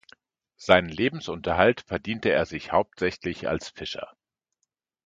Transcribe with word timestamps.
Seinen 0.57 0.89
Lebensunterhalt 0.89 1.81
verdiente 1.81 2.31
er 2.31 2.47
sich 2.47 2.71
hauptsächlich 2.71 3.47
als 3.47 3.69
Fischer. 3.69 4.15